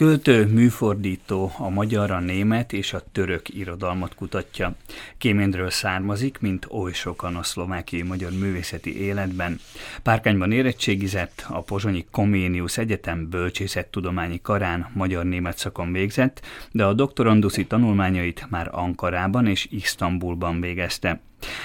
[0.00, 4.74] Költő, műfordító, a magyar, a német és a török irodalmat kutatja.
[5.18, 9.60] Kéménről származik, mint oly sokan a szlovákiai magyar művészeti életben.
[10.02, 16.40] Párkányban érettségizett, a Pozsonyi Koménius Egyetem bölcsészettudományi karán magyar-német szakon végzett,
[16.70, 21.20] de a doktoranduszi tanulmányait már Ankarában és Isztambulban végezte.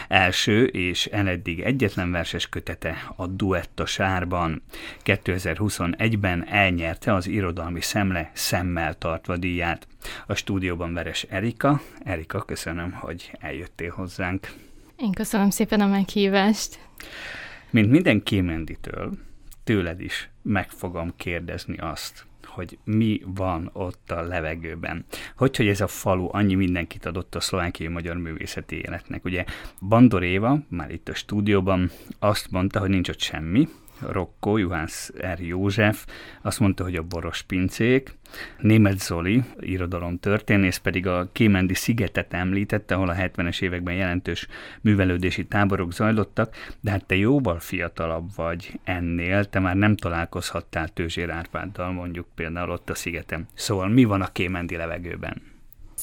[0.08, 4.62] Első és eleddig egyetlen verses kötete a Duett a sárban.
[5.04, 9.88] 2021-ben elnyerte az irodalmi szemle szemmel tartva díját.
[10.28, 11.82] A stúdióban Veres Erika.
[12.04, 14.48] Erika, köszönöm, hogy eljöttél hozzánk.
[14.98, 16.80] Én köszönöm szépen a meghívást.
[17.70, 19.12] Mint minden kémenditől,
[19.64, 25.06] tőled is meg fogom kérdezni azt, hogy mi van ott a levegőben.
[25.38, 29.26] Hogy, hogy ez a falu annyi mindenkit adott a szlovákiai magyar művészeti életnek.
[29.26, 29.46] Ugye
[29.82, 33.68] Bandor Éva, már itt a stúdióban azt mondta, hogy nincs ott semmi,
[34.00, 35.40] Rokko, Juhász R.
[35.40, 36.06] József,
[36.42, 38.18] azt mondta, hogy a boros pincék,
[38.60, 44.48] Német Zoli, irodalom történész pedig a Kémendi szigetet említette, ahol a 70-es években jelentős
[44.82, 51.30] művelődési táborok zajlottak, de hát te jóval fiatalabb vagy ennél, te már nem találkozhattál Tőzsér
[51.30, 53.48] Árpáddal mondjuk például ott a szigeten.
[53.54, 55.55] Szóval mi van a Kémendi levegőben?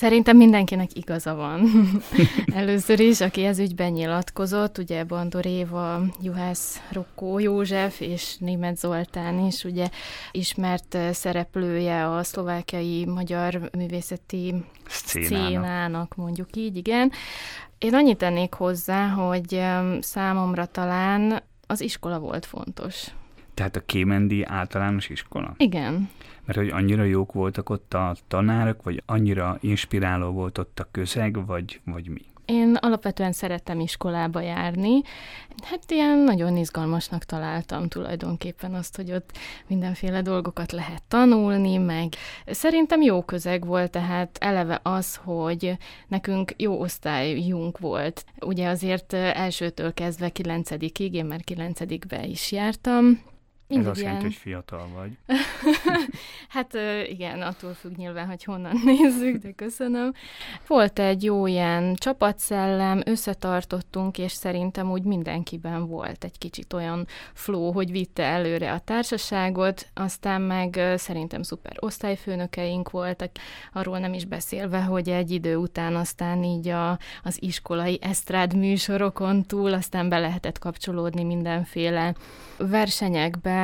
[0.02, 1.68] Szerintem mindenkinek igaza van.
[2.54, 9.46] Először is, aki ez ügyben nyilatkozott, ugye Bandor Éva, Juhász Rokkó József és Német Zoltán
[9.46, 9.88] is, ugye
[10.30, 14.54] ismert szereplője a szlovákiai magyar művészeti
[14.86, 17.12] szcénának, szcénának mondjuk így, igen.
[17.78, 19.62] Én annyit tennék hozzá, hogy
[20.00, 23.10] számomra talán az iskola volt fontos.
[23.54, 25.54] Tehát a Kémendi általános iskola?
[25.56, 26.08] Igen
[26.44, 31.46] mert hogy annyira jók voltak ott a tanárok, vagy annyira inspiráló volt ott a közeg,
[31.46, 32.20] vagy, vagy mi?
[32.44, 35.00] Én alapvetően szerettem iskolába járni.
[35.62, 39.30] Hát ilyen nagyon izgalmasnak találtam tulajdonképpen azt, hogy ott
[39.66, 42.12] mindenféle dolgokat lehet tanulni, meg
[42.46, 45.76] szerintem jó közeg volt, tehát eleve az, hogy
[46.08, 48.24] nekünk jó osztályunk volt.
[48.40, 53.20] Ugye azért elsőtől kezdve kilencedikig, én már kilencedikbe is jártam,
[53.72, 55.36] Mindig Ez azt jelenti, hogy fiatal vagy.
[56.54, 56.76] hát
[57.08, 60.12] igen, attól függ nyilván, hogy honnan nézzük, de köszönöm.
[60.66, 67.72] Volt egy jó ilyen csapatszellem, összetartottunk, és szerintem úgy mindenkiben volt egy kicsit olyan flow,
[67.72, 73.30] hogy vitte előre a társaságot, aztán meg szerintem szuper osztályfőnökeink voltak,
[73.72, 79.42] arról nem is beszélve, hogy egy idő után aztán így a, az iskolai esztrád műsorokon
[79.42, 82.14] túl aztán be lehetett kapcsolódni mindenféle
[82.56, 83.61] versenyekbe,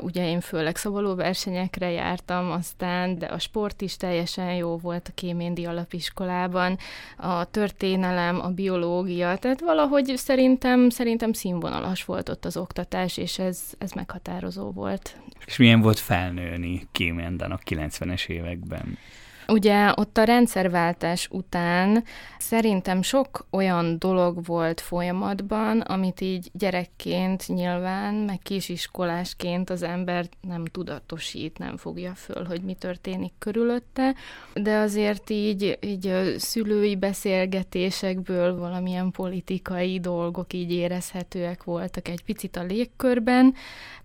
[0.00, 5.12] ugye én főleg szavaló versenyekre jártam aztán, de a sport is teljesen jó volt a
[5.14, 6.78] Kéméndi alapiskolában,
[7.16, 13.60] a történelem, a biológia, tehát valahogy szerintem, szerintem színvonalas volt ott az oktatás, és ez,
[13.78, 15.16] ez meghatározó volt.
[15.46, 18.98] És milyen volt felnőni Kéménden a 90-es években?
[19.48, 22.04] Ugye ott a rendszerváltás után
[22.38, 30.64] szerintem sok olyan dolog volt folyamatban, amit így gyerekként nyilván, meg kisiskolásként az ember nem
[30.64, 34.14] tudatosít, nem fogja föl, hogy mi történik körülötte,
[34.54, 42.62] de azért így, így szülői beszélgetésekből valamilyen politikai dolgok így érezhetőek voltak egy picit a
[42.62, 43.54] légkörben,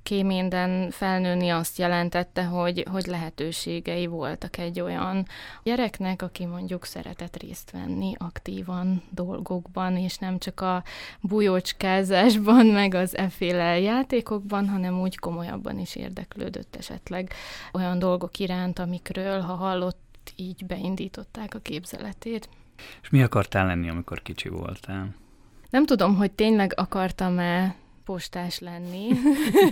[0.04, 5.26] kéménden felnőni azt jelentette, hogy, hogy lehetőségei voltak egy olyan
[5.64, 10.84] gyereknek, aki mondjuk szeretett részt venni aktívan dolgokban, és nem csak a
[11.22, 17.34] bujócskázásban, meg az efféle játékokban, hanem úgy komolyabban is érdeklődött esetleg
[17.74, 20.00] olyan dolgok iránt, amikről, ha hallott,
[20.36, 22.50] így beindították a képzeletét.
[23.02, 25.16] És mi akartál lenni, amikor kicsi voltál?
[25.70, 27.76] Nem tudom, hogy tényleg akartam-e
[28.06, 29.08] postás lenni,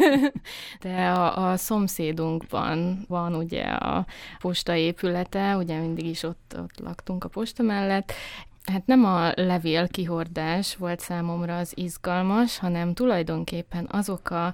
[0.82, 4.06] de a, a szomszédunkban van ugye a
[4.40, 8.14] posta épülete, ugye mindig is ott, ott laktunk a posta mellett,
[8.72, 14.54] Hát nem a levél kihordás volt számomra az izgalmas, hanem tulajdonképpen azok a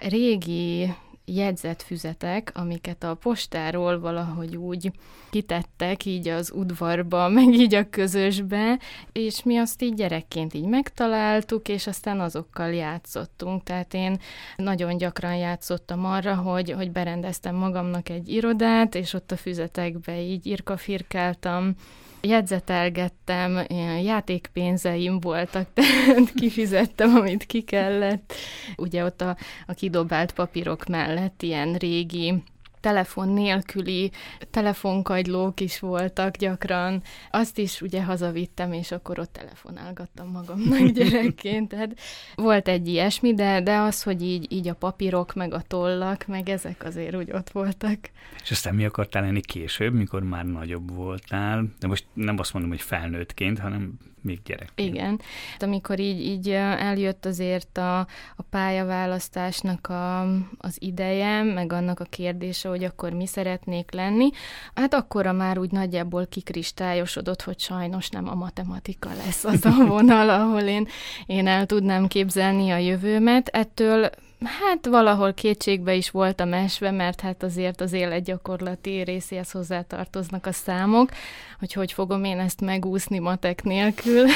[0.00, 0.94] régi
[1.26, 4.90] jegyzetfüzetek, amiket a postáról valahogy úgy
[5.30, 8.78] kitettek így az udvarba, meg így a közösbe,
[9.12, 13.62] és mi azt így gyerekként így megtaláltuk, és aztán azokkal játszottunk.
[13.62, 14.20] Tehát én
[14.56, 20.46] nagyon gyakran játszottam arra, hogy, hogy berendeztem magamnak egy irodát, és ott a füzetekbe így
[20.46, 21.74] irkafirkáltam,
[22.20, 28.34] jegyzetelgettem, ilyen játékpénzeim voltak, tehát kifizettem, amit ki kellett.
[28.76, 29.36] Ugye ott a,
[29.66, 32.42] a kidobált papírok mellett ilyen régi
[32.86, 34.10] telefon nélküli
[34.50, 37.02] telefonkagylók is voltak gyakran.
[37.30, 41.68] Azt is ugye hazavittem, és akkor ott telefonálgattam magamnak gyerekként.
[41.68, 41.98] Tehát
[42.34, 46.48] volt egy ilyesmi, de, de az, hogy így, így a papírok, meg a tollak, meg
[46.48, 47.98] ezek azért úgy ott voltak.
[48.42, 51.64] És aztán mi akartál lenni később, mikor már nagyobb voltál?
[51.78, 54.72] De most nem azt mondom, hogy felnőttként, hanem még gyerek.
[54.74, 55.20] Igen.
[55.58, 57.98] Amikor így, így eljött azért a,
[58.36, 60.20] a pályaválasztásnak a,
[60.58, 64.28] az ideje, meg annak a kérdése, hogy akkor mi szeretnék lenni,
[64.74, 70.30] hát akkora már úgy nagyjából kikristályosodott, hogy sajnos nem a matematika lesz az a vonal,
[70.30, 70.88] ahol én,
[71.26, 73.48] én el tudnám képzelni a jövőmet.
[73.48, 74.10] Ettől
[74.44, 81.10] Hát valahol kétségbe is voltam esve, mert hát azért az életgyakorlati részéhez hozzátartoznak a számok,
[81.58, 84.26] hogy hogy fogom én ezt megúszni matek nélkül.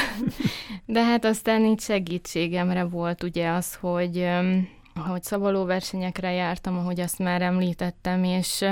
[0.86, 4.28] De hát aztán így segítségemre volt ugye az, hogy
[4.94, 8.64] ahogy szabaló versenyekre jártam, ahogy azt már említettem, és,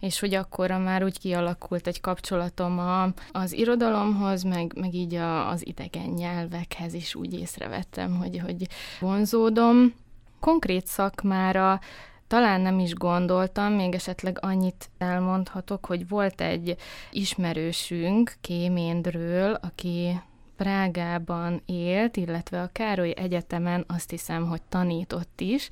[0.00, 5.48] és hogy akkor már úgy kialakult egy kapcsolatom a, az irodalomhoz, meg, meg így a,
[5.48, 8.66] az idegen nyelvekhez is úgy észrevettem, hogy, hogy
[9.00, 9.92] vonzódom
[10.40, 11.80] konkrét szakmára
[12.26, 16.76] talán nem is gondoltam, még esetleg annyit elmondhatok, hogy volt egy
[17.10, 20.20] ismerősünk Kéméndről, aki
[20.56, 25.68] Prágában élt, illetve a Károly Egyetemen azt hiszem, hogy tanított is,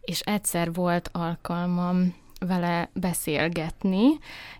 [0.00, 2.14] és egyszer volt alkalmam
[2.46, 4.06] vele beszélgetni,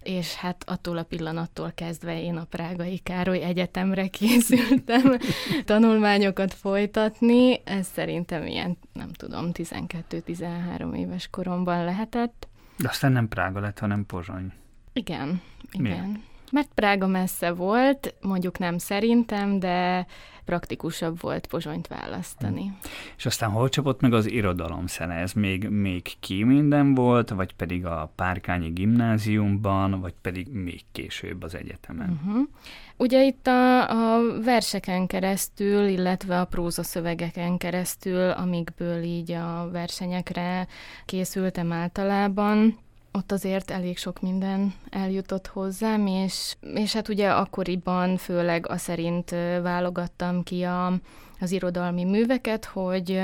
[0.02, 5.18] és hát attól a pillanattól kezdve én a Prágai Károly Egyetemre készültem
[5.64, 7.60] tanulmányokat folytatni.
[7.64, 12.48] Ez szerintem ilyen, nem tudom, 12-13 éves koromban lehetett.
[12.78, 14.52] De aztán nem Prága lett, hanem Pozsony.
[14.92, 15.40] Igen,
[15.70, 15.82] igen.
[15.82, 16.35] Miért?
[16.52, 20.06] Mert Prága messze volt, mondjuk nem szerintem, de
[20.46, 22.60] praktikusabb volt Pozsonyt választani.
[22.60, 22.78] Hmm.
[23.16, 25.14] És aztán hol csapott meg az irodalom szene?
[25.14, 31.42] Ez még, még ki minden volt, vagy pedig a Párkányi gimnáziumban, vagy pedig még később
[31.42, 32.20] az egyetemen?
[32.24, 32.48] Uh-huh.
[32.96, 40.66] Ugye itt a, a verseken keresztül, illetve a prózaszövegeken keresztül, amikből így a versenyekre
[41.04, 42.78] készültem általában,
[43.16, 49.30] ott azért elég sok minden eljutott hozzám, és, és hát ugye akkoriban főleg a szerint
[49.62, 50.92] válogattam ki a,
[51.40, 53.22] az irodalmi műveket, hogy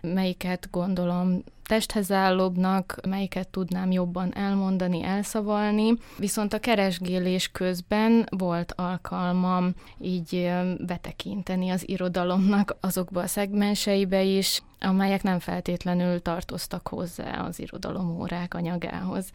[0.00, 5.92] melyiket gondolom testhez állóbbnak, melyiket tudnám jobban elmondani, elszavalni.
[6.18, 10.50] Viszont a keresgélés közben volt alkalmam így
[10.86, 18.54] betekinteni az irodalomnak azokba a szegmenseibe is, amelyek nem feltétlenül tartoztak hozzá az irodalom órák
[18.54, 19.30] anyagához.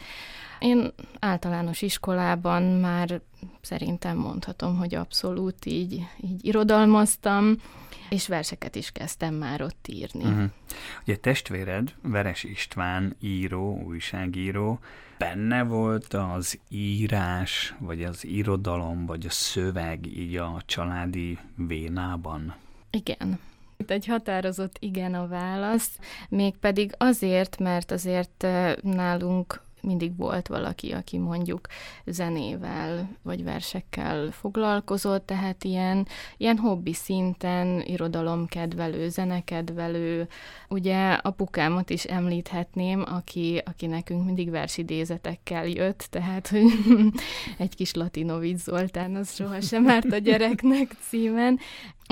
[0.59, 3.21] Én általános iskolában már
[3.61, 7.55] szerintem mondhatom, hogy abszolút így, így irodalmaztam,
[8.09, 10.23] és verseket is kezdtem már ott írni.
[10.23, 10.49] Uh-huh.
[11.01, 14.79] Ugye testvéred, Veres István író, újságíró,
[15.17, 22.55] benne volt az írás, vagy az irodalom, vagy a szöveg így a családi vénában?
[22.89, 23.39] Igen.
[23.77, 25.99] Itt egy határozott igen a válasz,
[26.29, 31.67] mégpedig azért, mert azért eh, nálunk mindig volt valaki, aki mondjuk
[32.05, 36.07] zenével vagy versekkel foglalkozott, tehát ilyen,
[36.37, 40.27] ilyen hobbi szinten, irodalomkedvelő, zenekedvelő.
[40.69, 46.65] Ugye apukámat is említhetném, aki, aki nekünk mindig versidézetekkel jött, tehát hogy
[47.57, 51.59] egy kis Latinovic Zoltán, az sohasem árt a gyereknek címen.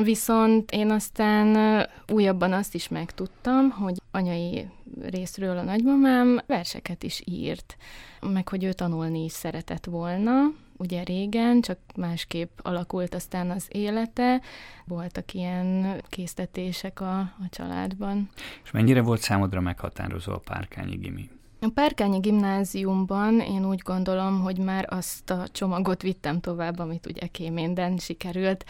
[0.04, 4.68] Viszont én aztán újabban azt is megtudtam, hogy anyai
[5.02, 7.78] részről a nagymamám verseket is írt,
[8.22, 10.34] meg hogy ő tanulni is szeretett volna,
[10.78, 14.42] ugye régen, csak másképp alakult aztán az élete.
[14.86, 18.30] Voltak ilyen késztetések a, a családban.
[18.64, 21.30] És mennyire volt számodra meghatározó a párkányi gimi?
[21.60, 27.28] A Párkányi gimnáziumban én úgy gondolom, hogy már azt a csomagot vittem tovább, amit ugye
[27.28, 28.66] kéménden sikerült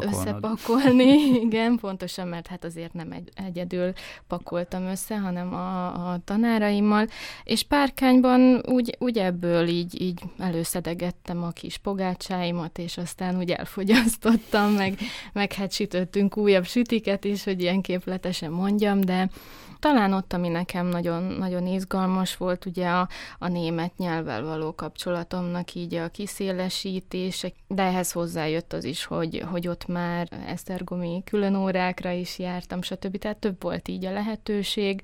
[0.00, 1.04] összepakolni.
[1.46, 3.92] Igen, pontosan, mert hát azért nem egy, egyedül
[4.26, 7.06] pakoltam össze, hanem a, a tanáraimmal.
[7.44, 14.72] És Párkányban úgy, úgy ebből így, így előszedegettem a kis pogácsáimat, és aztán úgy elfogyasztottam,
[14.72, 14.98] meg,
[15.32, 19.28] meg hát sütöttünk újabb sütiket is, hogy ilyen képletesen mondjam, de
[19.78, 23.08] talán ott, ami nekem nagyon, nagyon izgalmas volt, ugye a,
[23.38, 29.68] a német nyelvvel való kapcsolatomnak így a kiszélesítése, de ehhez hozzájött az is, hogy, hogy
[29.68, 33.18] ott már esztergomi külön órákra is jártam, stb.
[33.18, 35.02] Tehát több volt így a lehetőség.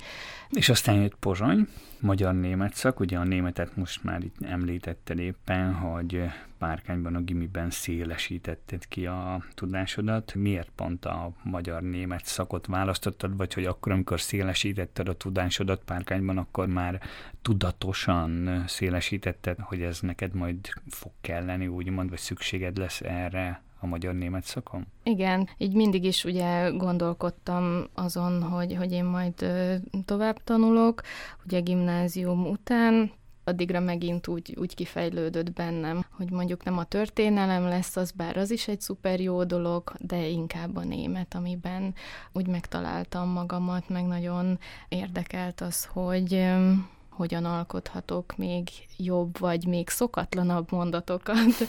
[0.50, 1.68] És aztán jött Pozsony,
[2.04, 6.22] magyar-német szak, ugye a németet most már itt említetted éppen, hogy
[6.58, 10.34] Párkányban a gimiben szélesítetted ki a tudásodat.
[10.34, 16.66] Miért pont a magyar-német szakot választottad, vagy hogy akkor, amikor szélesítetted a tudásodat Párkányban, akkor
[16.66, 17.00] már
[17.42, 20.58] tudatosan szélesítetted, hogy ez neked majd
[20.88, 24.86] fog kelleni, úgymond, vagy szükséged lesz erre a magyar-német szakon?
[25.02, 29.46] Igen, így mindig is ugye gondolkodtam azon, hogy, hogy én majd
[30.04, 31.02] tovább tanulok,
[31.44, 33.10] ugye gimnázium után,
[33.44, 38.50] addigra megint úgy, úgy kifejlődött bennem, hogy mondjuk nem a történelem lesz az, bár az
[38.50, 41.94] is egy szuper jó dolog, de inkább a német, amiben
[42.32, 46.46] úgy megtaláltam magamat, meg nagyon érdekelt az, hogy
[47.08, 51.66] hogyan alkothatok még jobb, vagy még szokatlanabb mondatokat.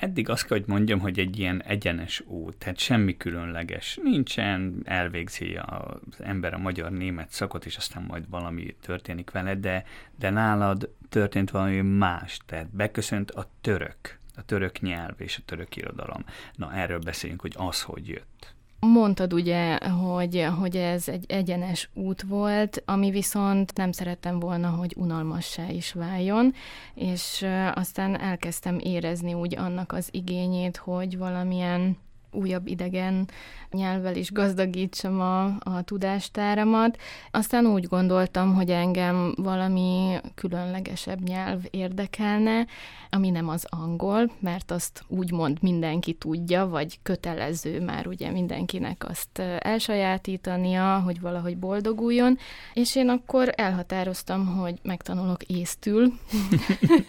[0.00, 3.98] eddig azt kell, hogy mondjam, hogy egy ilyen egyenes út, tehát semmi különleges.
[4.02, 9.84] Nincsen, elvégzi az ember a magyar-német szakot, és aztán majd valami történik vele, de,
[10.18, 15.76] de nálad történt valami más, tehát beköszönt a török, a török nyelv és a török
[15.76, 16.24] irodalom.
[16.54, 18.55] Na, erről beszéljünk, hogy az hogy jött.
[18.80, 24.94] Mondtad ugye, hogy, hogy ez egy egyenes út volt, ami viszont nem szerettem volna, hogy
[24.96, 26.54] unalmassá is váljon,
[26.94, 31.96] és aztán elkezdtem érezni úgy annak az igényét, hogy valamilyen
[32.36, 33.28] újabb idegen
[33.70, 36.98] nyelvvel is gazdagítsam a, a tudástáramat.
[37.30, 42.66] Aztán úgy gondoltam, hogy engem valami különlegesebb nyelv érdekelne,
[43.10, 49.38] ami nem az angol, mert azt úgymond mindenki tudja, vagy kötelező már ugye mindenkinek azt
[49.58, 52.38] elsajátítania, hogy valahogy boldoguljon,
[52.74, 56.12] és én akkor elhatároztam, hogy megtanulok észtül,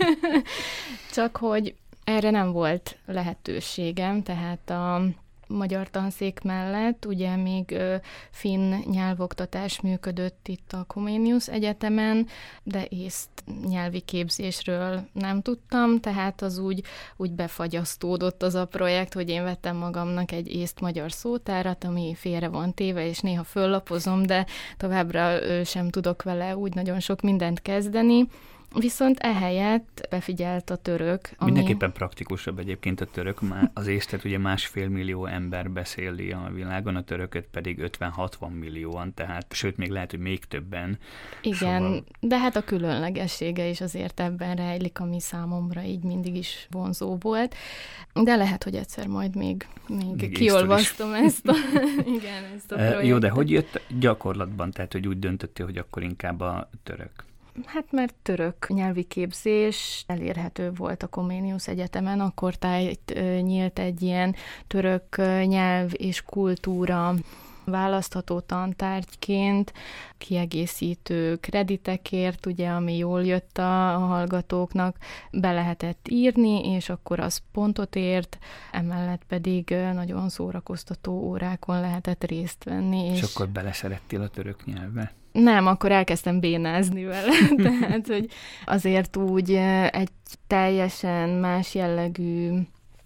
[1.15, 1.75] csak hogy
[2.07, 5.01] erre nem volt lehetőségem, tehát a
[5.47, 7.77] magyar tanszék mellett ugye még
[8.31, 12.27] finn nyelvoktatás működött itt a Comenius Egyetemen,
[12.63, 13.29] de észt
[13.67, 16.83] nyelvi képzésről nem tudtam, tehát az úgy,
[17.17, 22.73] úgy befagyasztódott az a projekt, hogy én vettem magamnak egy észt-magyar szótárat, ami félre van
[22.73, 24.45] téve, és néha föllapozom, de
[24.77, 28.27] továbbra sem tudok vele úgy nagyon sok mindent kezdeni.
[28.75, 31.29] Viszont ehelyett befigyelt a török.
[31.37, 31.51] Ami...
[31.51, 33.39] Mindenképpen praktikusabb egyébként a török.
[33.73, 39.53] Az észtet ugye másfél millió ember beszéli a világon, a törököt pedig 50-60 millióan, tehát
[39.53, 40.97] sőt, még lehet, hogy még többen.
[41.41, 42.03] Igen, szóval...
[42.19, 47.55] de hát a különlegessége is azért ebben rejlik, ami számomra így mindig is vonzó volt.
[48.13, 51.55] De lehet, hogy egyszer majd még, még, még kiolvasztom ezt a,
[52.17, 53.05] igen, ezt a projektet.
[53.05, 54.71] Jó, de hogy jött gyakorlatban?
[54.71, 57.25] Tehát, hogy úgy döntöttél, hogy akkor inkább a török?
[57.65, 64.35] Hát mert török nyelvi képzés elérhető volt a Comenius Egyetemen, akkor tájt nyílt egy ilyen
[64.67, 67.13] török nyelv és kultúra
[67.71, 69.73] választható tantárgyként,
[70.17, 74.97] kiegészítő kreditekért, ugye, ami jól jött a, a hallgatóknak,
[75.31, 78.37] be lehetett írni, és akkor az pontot ért,
[78.71, 83.05] emellett pedig nagyon szórakoztató órákon lehetett részt venni.
[83.05, 85.13] És, és akkor beleszerettél a török nyelvbe?
[85.39, 87.33] Nem, akkor elkezdtem bénázni vele.
[87.63, 88.29] Tehát, hogy
[88.65, 89.51] azért úgy
[89.91, 90.09] egy
[90.47, 92.51] teljesen más jellegű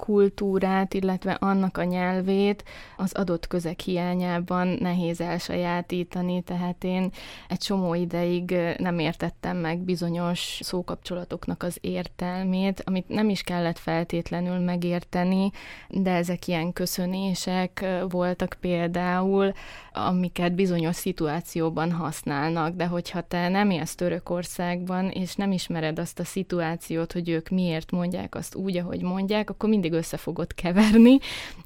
[0.01, 2.63] kultúrát, illetve annak a nyelvét
[2.97, 7.11] az adott közeg hiányában nehéz elsajátítani, tehát én
[7.47, 14.59] egy csomó ideig nem értettem meg bizonyos szókapcsolatoknak az értelmét, amit nem is kellett feltétlenül
[14.59, 15.51] megérteni,
[15.89, 19.53] de ezek ilyen köszönések voltak például,
[19.93, 26.23] amiket bizonyos szituációban használnak, de hogyha te nem élsz Törökországban, és nem ismered azt a
[26.23, 31.17] szituációt, hogy ők miért mondják azt úgy, ahogy mondják, akkor mindig össze fogod keverni,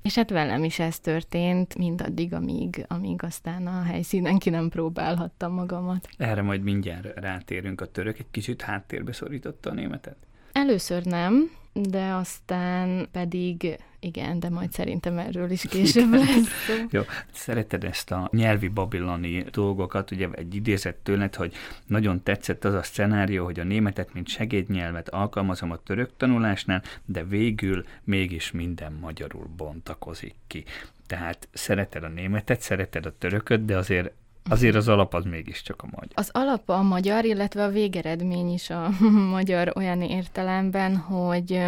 [0.01, 5.53] és hát velem is ez történt mindaddig, amíg, amíg aztán a helyszínen ki nem próbálhattam
[5.53, 6.08] magamat.
[6.17, 10.17] Erre majd mindjárt rátérünk a török, egy kicsit háttérbe szorította a németet?
[10.51, 11.51] Először nem,
[11.82, 16.67] de aztán pedig igen, de majd szerintem erről is később lesz.
[16.89, 17.01] Jó,
[17.32, 21.53] szereted ezt a nyelvi babiloni dolgokat, ugye egy idézet tőled, hogy
[21.86, 27.24] nagyon tetszett az a szenárió, hogy a németet, mint segédnyelvet alkalmazom a török tanulásnál, de
[27.24, 30.63] végül mégis minden magyarul bontakozik ki.
[31.08, 34.12] Tehát szereted a németet, szereted a törököt, de azért
[34.50, 36.10] Azért az alap az mégiscsak a magyar.
[36.14, 38.90] Az alap a magyar, illetve a végeredmény is a
[39.36, 41.62] magyar olyan értelemben, hogy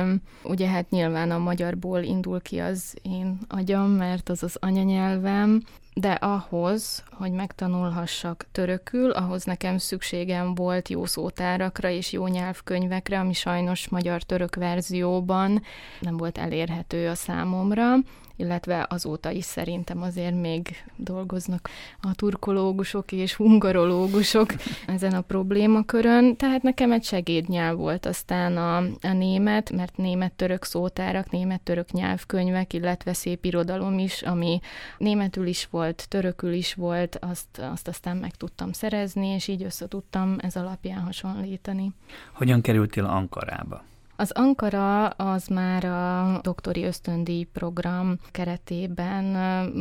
[0.43, 6.11] ugye hát nyilván a magyarból indul ki az én agyam, mert az az anyanyelvem, de
[6.11, 13.89] ahhoz, hogy megtanulhassak törökül, ahhoz nekem szükségem volt jó szótárakra és jó nyelvkönyvekre, ami sajnos
[13.89, 15.61] magyar-török verzióban
[15.99, 17.95] nem volt elérhető a számomra,
[18.37, 21.69] illetve azóta is szerintem azért még dolgoznak
[22.01, 24.53] a turkológusok és hungarológusok
[24.87, 28.77] ezen a problémakörön, tehát nekem egy segédnyelv volt aztán a,
[29.07, 34.59] a német, mert német-török szótárak, német-török nyelvkönyvek, illetve szép irodalom is, ami
[34.97, 39.87] németül is volt, törökül is volt, azt, azt aztán meg tudtam szerezni, és így össze
[39.87, 41.91] tudtam ez alapján hasonlítani.
[42.33, 43.83] Hogyan kerültél Ankarába?
[44.19, 49.35] Az Ankara az már a doktori ösztöndíj program keretében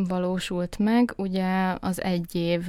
[0.08, 1.12] valósult meg.
[1.16, 2.68] Ugye az egy év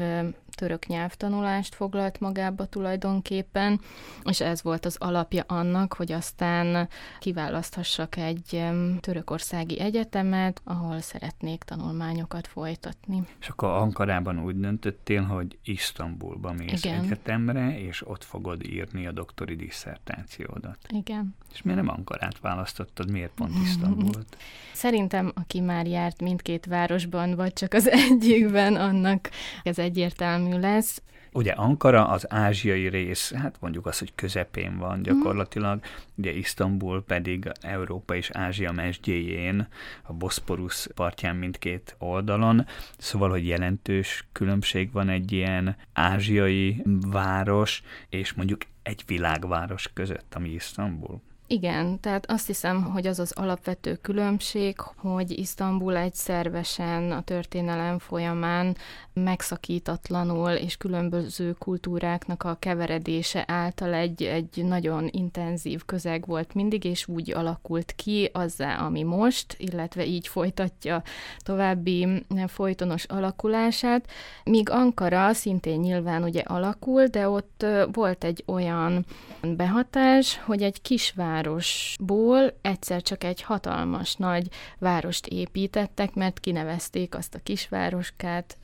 [0.58, 3.82] török nyelvtanulást foglalt magába tulajdonképpen,
[4.24, 8.64] és ez volt az alapja annak, hogy aztán kiválaszthassak egy
[9.00, 13.22] törökországi egyetemet, ahol szeretnék tanulmányokat folytatni.
[13.40, 17.04] És akkor Ankarában úgy döntöttél, hogy Isztambulba mész Igen.
[17.04, 20.78] egyetemre, és ott fogod írni a doktori disszertációdat.
[20.90, 21.36] Igen.
[21.58, 24.38] És miért nem Ankarát választottad, miért pont Isztambult?
[24.74, 29.30] Szerintem, aki már járt mindkét városban, vagy csak az egyikben, annak
[29.64, 31.02] ez egyértelmű lesz.
[31.32, 35.90] Ugye Ankara az ázsiai rész, hát mondjuk az, hogy közepén van gyakorlatilag, mm.
[36.16, 39.68] ugye Isztambul pedig Európa és Ázsia mesdjéjén,
[40.04, 42.66] a Boszporusz partján mindkét oldalon,
[42.98, 50.50] szóval, hogy jelentős különbség van egy ilyen ázsiai város és mondjuk egy világváros között, ami
[50.50, 51.22] Isztambul.
[51.50, 58.00] Igen, tehát azt hiszem, hogy az az alapvető különbség, hogy Isztambul egy szervesen a történelem
[58.00, 58.75] folyamán
[59.24, 67.08] megszakítatlanul és különböző kultúráknak a keveredése által egy, egy nagyon intenzív közeg volt mindig, és
[67.08, 71.04] úgy alakult ki azzá, ami most, illetve így folytatja
[71.40, 74.10] további folytonos alakulását,
[74.44, 79.06] míg Ankara szintén nyilván ugye alakul, de ott volt egy olyan
[79.42, 84.48] behatás, hogy egy kisvár városból egyszer csak egy hatalmas nagy
[84.80, 88.58] várost építettek, mert kinevezték azt a kisvároskát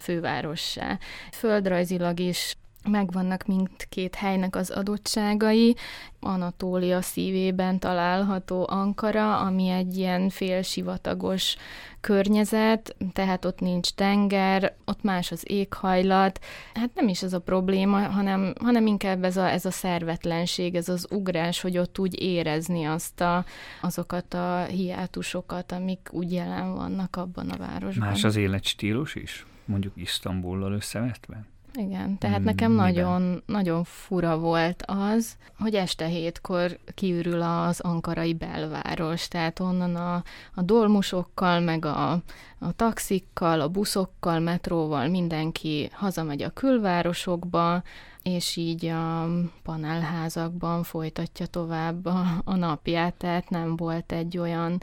[0.44, 1.00] fővárossá.
[1.32, 2.58] Földrajzilag is
[2.90, 5.76] megvannak mindkét helynek az adottságai.
[6.20, 11.56] Anatólia szívében található Ankara, ami egy ilyen félsivatagos
[12.02, 16.40] környezet, tehát ott nincs tenger, ott más az éghajlat.
[16.74, 20.90] Hát nem is ez a probléma, hanem, hanem inkább ez a, ez a szervetlenség, ez
[20.90, 23.46] az ugrás, hogy ott úgy érezni azt a,
[23.82, 28.08] azokat a hiátusokat, amik úgy jelen vannak abban a városban.
[28.08, 29.46] Más az életstílus is?
[29.66, 31.46] Mondjuk Isztambullal összevetve?
[31.76, 38.34] Igen, tehát hmm, nekem nagyon, nagyon fura volt az, hogy este hétkor kiürül az ankarai
[38.34, 42.12] belváros, tehát onnan a, a dolmusokkal, meg a,
[42.60, 47.84] a taxikkal, a buszokkal, metróval mindenki hazamegy a külvárosokba,
[48.24, 49.28] és így a
[49.64, 54.82] panelházakban folytatja tovább a, a napját, tehát nem volt egy olyan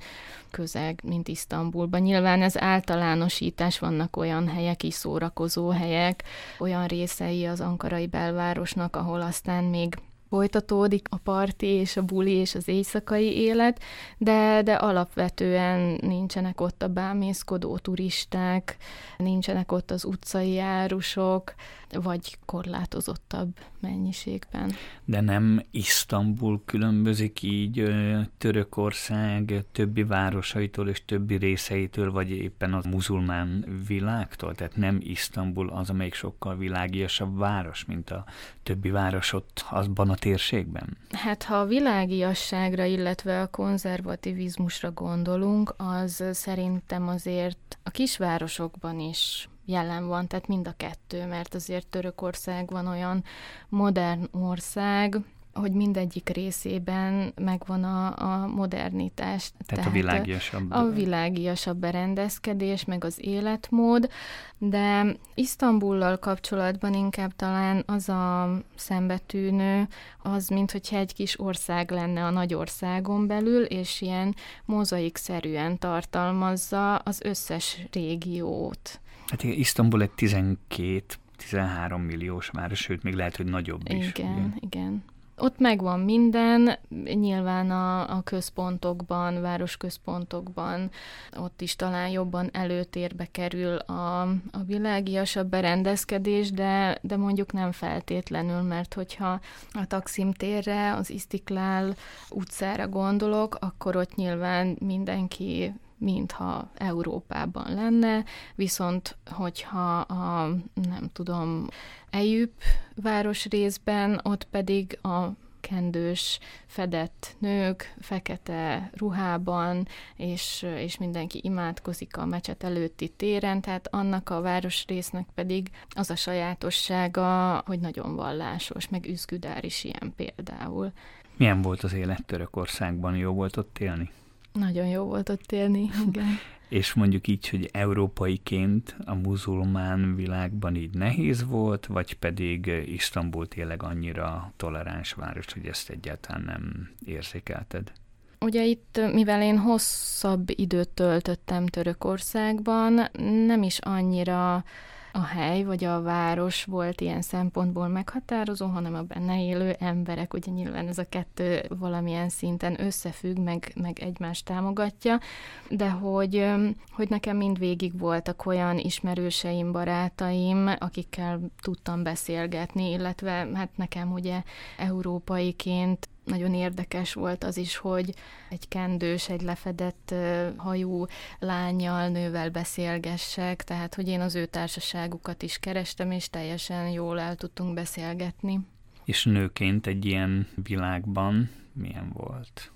[0.51, 2.01] közeg, mint Isztambulban.
[2.01, 6.25] Nyilván ez általánosítás, vannak olyan helyek is, szórakozó helyek,
[6.59, 9.97] olyan részei az ankarai belvárosnak, ahol aztán még
[10.31, 13.81] folytatódik a parti és a buli és az éjszakai élet,
[14.19, 18.77] de, de alapvetően nincsenek ott a bámészkodó turisták,
[19.17, 21.55] nincsenek ott az utcai járusok,
[21.93, 24.73] vagy korlátozottabb mennyiségben.
[25.05, 27.95] De nem Isztambul különbözik így
[28.39, 34.55] Törökország többi városaitól és többi részeitől, vagy éppen a muzulmán világtól?
[34.55, 38.25] Tehát nem Isztambul az, amelyik sokkal világiasabb város, mint a
[38.63, 40.97] többi város ott azban a térségben?
[41.11, 50.07] Hát ha a világiasságra, illetve a konzervativizmusra gondolunk, az szerintem azért a kisvárosokban is jelen
[50.07, 53.25] van, tehát mind a kettő, mert azért Törökország van olyan
[53.69, 55.21] modern ország,
[55.53, 59.51] hogy mindegyik részében megvan a, a modernitás.
[59.51, 60.71] Tehát, tehát a világiasabb.
[60.71, 64.11] A világiasabb berendezkedés, meg az életmód,
[64.59, 69.89] de Isztambullal kapcsolatban inkább talán az a szembetűnő,
[70.23, 76.97] az, mint hogyha egy kis ország lenne a nagy országon belül, és ilyen mozaikszerűen tartalmazza
[76.97, 79.01] az összes régiót.
[79.31, 81.03] Hát igen, Isztambul egy 12
[81.37, 84.09] 13 milliós város, sőt, még lehet, hogy nagyobb is.
[84.09, 84.57] Igen, ugye?
[84.61, 85.05] igen.
[85.43, 90.91] Ott megvan minden, nyilván a, a központokban, városközpontokban,
[91.37, 98.61] ott is talán jobban előtérbe kerül a, a világiasabb berendezkedés, de, de mondjuk nem feltétlenül,
[98.61, 99.41] mert hogyha
[99.73, 101.95] a Taksim térre, az Istiklál
[102.31, 111.67] utcára gondolok, akkor ott nyilván mindenki mintha Európában lenne, viszont hogyha a, nem tudom,
[112.11, 112.53] Ejüp
[112.95, 115.29] városrészben, ott pedig a
[115.61, 119.87] kendős, fedett nők, fekete ruhában,
[120.17, 126.17] és, és mindenki imádkozik a mecset előtti téren, tehát annak a városrésznek pedig az a
[126.17, 130.93] sajátossága, hogy nagyon vallásos, meg üzgüdár is ilyen például.
[131.37, 133.17] Milyen volt az élet Törökországban?
[133.17, 134.11] Jó volt ott élni?
[134.53, 136.27] Nagyon jó volt ott élni, igen.
[136.69, 143.83] És mondjuk így, hogy európaiként a muzulmán világban így nehéz volt, vagy pedig Isztambul tényleg
[143.83, 147.93] annyira toleráns város, hogy ezt egyáltalán nem érzékelted?
[148.41, 153.09] Ugye itt, mivel én hosszabb időt töltöttem Törökországban,
[153.47, 154.65] nem is annyira
[155.13, 160.35] a hely vagy a város volt ilyen szempontból meghatározó, hanem a benne élő emberek.
[160.35, 165.21] Ugye nyilván ez a kettő valamilyen szinten összefügg, meg, meg egymást támogatja,
[165.69, 166.47] de hogy,
[166.91, 174.43] hogy nekem mind végig voltak olyan ismerőseim, barátaim, akikkel tudtam beszélgetni, illetve hát nekem ugye
[174.77, 178.15] európaiként nagyon érdekes volt az is, hogy
[178.49, 180.15] egy kendős, egy lefedett
[180.57, 181.07] hajú
[181.39, 187.35] lányjal, nővel beszélgessek, tehát hogy én az ő társaságukat is kerestem, és teljesen jól el
[187.35, 188.61] tudtunk beszélgetni.
[189.05, 192.73] És nőként egy ilyen világban milyen volt?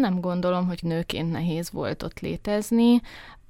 [0.00, 3.00] Nem gondolom, hogy nőként nehéz volt ott létezni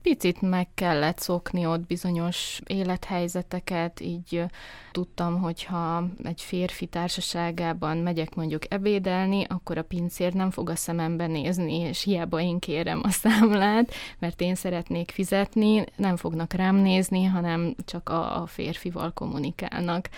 [0.04, 4.44] picit meg kellett szokni ott bizonyos élethelyzeteket, így
[4.92, 11.26] tudtam, hogyha egy férfi társaságában megyek mondjuk ebédelni, akkor a pincér nem fog a szemembe
[11.26, 17.24] nézni, és hiába én kérem a számlát, mert én szeretnék fizetni, nem fognak rám nézni,
[17.24, 20.08] hanem csak a, férfival kommunikálnak.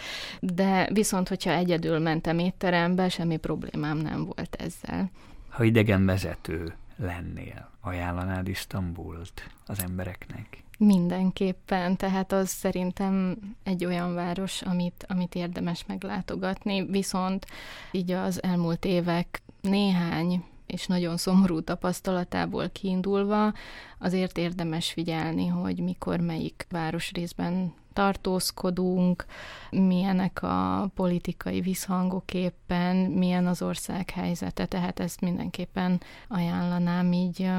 [0.41, 5.11] De viszont, hogyha egyedül mentem étterembe, semmi problémám nem volt ezzel.
[5.49, 10.65] Ha idegen vezető lennél, ajánlanád Isztambult az embereknek?
[10.79, 17.47] Mindenképpen, tehát az szerintem egy olyan város, amit, amit érdemes meglátogatni, viszont
[17.91, 23.53] így az elmúlt évek néhány és nagyon szomorú tapasztalatából kiindulva,
[23.99, 29.25] azért érdemes figyelni, hogy mikor melyik városrészben tartózkodunk,
[29.71, 37.51] milyenek a politikai visszhangok éppen, milyen az ország helyzete, tehát ezt mindenképpen ajánlanám így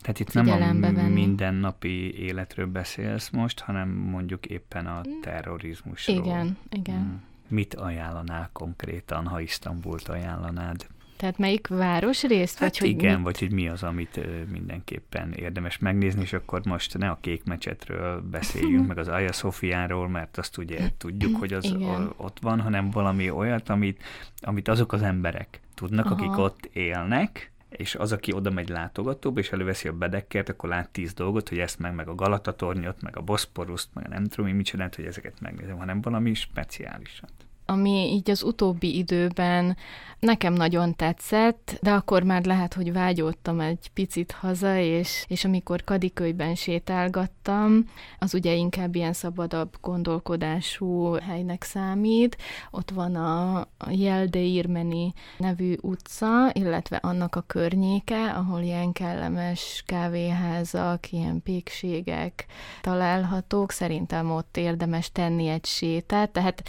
[0.00, 1.12] tehát itt nem a venni.
[1.12, 6.16] mindennapi életről beszélsz most, hanem mondjuk éppen a terrorizmusról.
[6.16, 6.98] Igen, igen.
[6.98, 7.22] Hmm.
[7.48, 10.86] Mit ajánlanál konkrétan, ha Isztambult ajánlanád?
[11.16, 12.58] Tehát melyik városrészt?
[12.58, 16.98] Hát vagy igen, hogy vagy hogy mi az, amit mindenképpen érdemes megnézni, és akkor most
[16.98, 21.64] ne a kék mecsetről beszéljünk, meg az Aya Sofiáról, mert azt ugye tudjuk, hogy az
[21.64, 22.12] igen.
[22.16, 24.02] ott van, hanem valami olyat, amit,
[24.40, 26.14] amit azok az emberek tudnak, Aha.
[26.14, 30.88] akik ott élnek, és az, aki oda megy látogatóba, és előveszi a bedekkert, akkor lát
[30.88, 34.50] tíz dolgot, hogy ezt meg, meg a Galatatornyot, meg a Boszporuszt, meg a nem tudom,
[34.50, 39.76] mit csinált, hogy ezeket megnézem, hanem valami speciálisat ami így az utóbbi időben
[40.18, 45.84] nekem nagyon tetszett, de akkor már lehet, hogy vágyódtam egy picit haza, és, és amikor
[45.84, 47.84] Kadikölyben sétálgattam,
[48.18, 52.36] az ugye inkább ilyen szabadabb gondolkodású helynek számít.
[52.70, 61.12] Ott van a, a Jeldeirmeni nevű utca, illetve annak a környéke, ahol ilyen kellemes kávéházak,
[61.12, 62.46] ilyen pékségek
[62.80, 63.70] találhatók.
[63.70, 66.62] Szerintem ott érdemes tenni egy sétát, tehát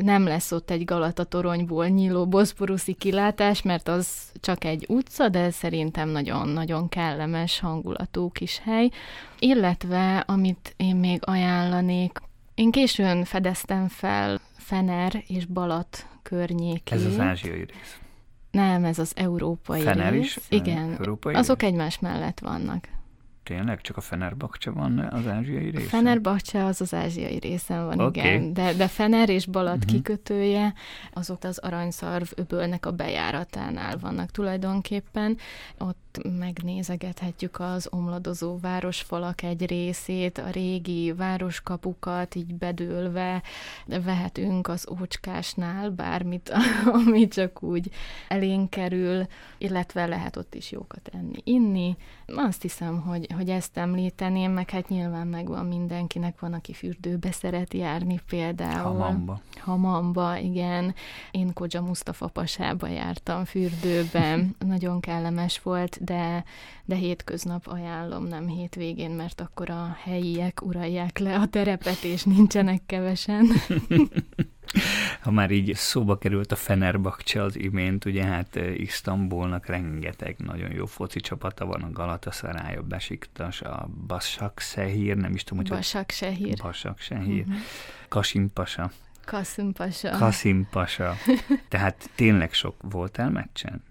[0.00, 5.28] nem lesz lesz ott egy Galata toronyból nyíló boszporuszi kilátás, mert az csak egy utca,
[5.28, 8.90] de szerintem nagyon-nagyon kellemes hangulatú kis hely.
[9.38, 12.18] Illetve, amit én még ajánlanék,
[12.54, 16.94] én későn fedeztem fel Fener és Balat környékét.
[16.94, 17.98] Ez az ázsiai rész.
[18.50, 20.36] Nem, ez az európai Fener rész.
[20.36, 20.38] is?
[20.48, 20.96] Igen.
[20.98, 21.70] Európai Azok rész?
[21.70, 22.88] egymás mellett vannak.
[23.50, 23.80] Tényleg?
[23.80, 25.86] Csak a Fenerbahce van az ázsiai részen?
[25.86, 28.10] A Fenerbahce az az ázsiai részen van, okay.
[28.10, 28.52] igen.
[28.52, 29.92] De, de Fener és Balat uh-huh.
[29.92, 30.74] kikötője,
[31.12, 35.36] azok az aranyszarv öbölnek a bejáratánál vannak tulajdonképpen.
[35.78, 43.42] Ott megnézegethetjük az omladozó városfalak egy részét, a régi városkapukat így bedőlve,
[43.86, 46.52] vehetünk az ócskásnál bármit,
[47.04, 47.90] ami csak úgy
[48.28, 49.26] elénk kerül,
[49.58, 51.96] illetve lehet ott is jókat enni, inni.
[52.26, 57.74] Azt hiszem, hogy, hogy ezt említeném, meg hát nyilván megvan mindenkinek, van, aki fürdőbe szeret
[57.74, 58.98] járni például.
[58.98, 59.40] Hamamba.
[59.58, 60.94] Hamamba, igen.
[61.30, 66.44] Én Kodzsa Mustafa pasába jártam fürdőben, nagyon kellemes volt, de,
[66.84, 72.82] de hétköznap ajánlom, nem hétvégén, mert akkor a helyiek uralják le a terepet, és nincsenek
[72.86, 73.46] kevesen.
[75.20, 80.72] Ha már így szóba került a Fenerbahce az imént, ugye hát eh, Isztambulnak rengeteg nagyon
[80.72, 85.76] jó foci csapata van, a Galatasaray, a Besiktas, a Basak Sehir, nem is tudom, hogy...
[85.76, 86.56] Basak Sehir.
[86.62, 87.40] Basak Sehir.
[87.40, 87.56] Uh-huh.
[88.08, 88.90] Kasim Pasa.
[89.24, 90.16] Kasim Pasha.
[90.18, 91.14] Kasim Pasha.
[91.68, 93.82] Tehát tényleg sok voltál meccsen?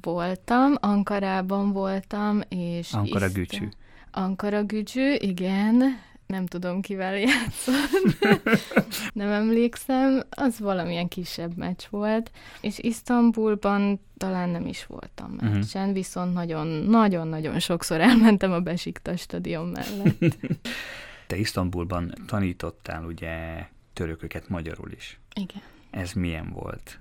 [0.00, 2.92] Voltam, Ankarában voltam, és...
[2.92, 3.38] Ankara Iszta...
[3.38, 3.68] Gücsű.
[4.10, 5.82] Ankara Gücsű, igen,
[6.26, 8.18] nem tudom kivel játszott,
[9.12, 15.44] nem emlékszem, az valamilyen kisebb meccs volt, és Isztambulban talán nem is voltam mhm.
[15.44, 15.96] meccsen, uh-huh.
[15.96, 20.36] viszont nagyon-nagyon-nagyon sokszor elmentem a Besikta stadion mellett.
[21.26, 25.18] Te Isztambulban tanítottál ugye törököket magyarul is.
[25.34, 25.62] Igen.
[25.90, 26.98] Ez milyen volt?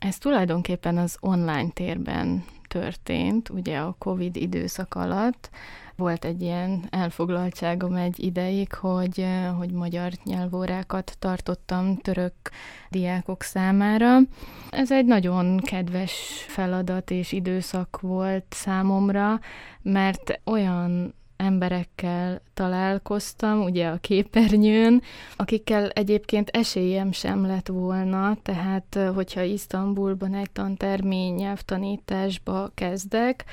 [0.00, 5.50] Ez tulajdonképpen az online térben történt, ugye a Covid időszak alatt,
[5.96, 9.26] volt egy ilyen elfoglaltságom egy ideig, hogy,
[9.58, 12.34] hogy magyar nyelvórákat tartottam török
[12.90, 14.18] diákok számára.
[14.70, 16.12] Ez egy nagyon kedves
[16.48, 19.40] feladat és időszak volt számomra,
[19.82, 25.02] mert olyan emberekkel találkoztam, ugye a képernyőn,
[25.36, 33.44] akikkel egyébként esélyem sem lett volna, tehát hogyha Isztambulban egy tantermény nyelvtanításba kezdek,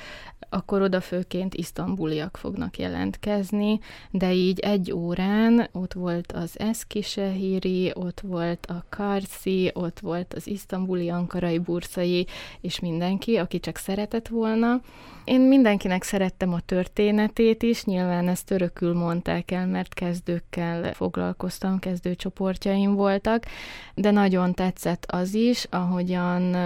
[0.50, 8.20] akkor oda főként isztambuliak fognak jelentkezni, de így egy órán ott volt az Eszkisehíri, ott
[8.20, 12.26] volt a Karci, ott volt az isztambuli, ankarai, burszai,
[12.60, 14.80] és mindenki, aki csak szeretett volna.
[15.28, 22.94] Én mindenkinek szerettem a történetét is, nyilván ezt törökül mondták el, mert kezdőkkel foglalkoztam, kezdőcsoportjaim
[22.94, 23.44] voltak,
[23.94, 26.56] de nagyon tetszett az is, ahogyan